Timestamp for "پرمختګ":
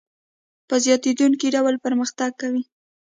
1.85-2.31